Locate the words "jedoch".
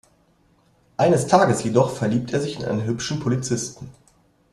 1.63-1.95